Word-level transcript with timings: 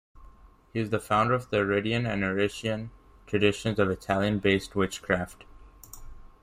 He 0.73 0.79
is 0.79 0.89
the 0.89 0.99
founder 0.99 1.35
of 1.35 1.51
the 1.51 1.57
Aridian 1.57 2.11
and 2.11 2.23
Arician 2.23 2.89
traditions 3.27 3.77
of 3.77 3.91
Italian-based 3.91 4.75
witchcraft. 4.75 5.45